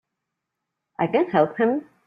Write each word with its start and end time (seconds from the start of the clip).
I 0.97 1.05
can 1.05 1.29
help 1.29 1.57
him! 1.59 1.87